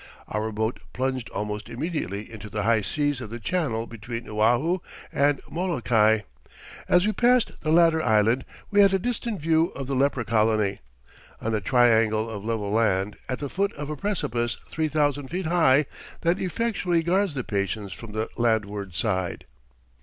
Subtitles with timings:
[0.29, 4.79] Our boat plunged almost immediately into the high seas of the channel between Oahu
[5.11, 6.21] and Molokai.
[6.89, 10.79] As we passed the latter island, we had a distant view of the leper colony,
[11.39, 15.45] on a triangle of level land, at the foot of a precipice three thousand feet
[15.45, 15.85] high
[16.21, 19.45] that effectually guards the patients from the landward side.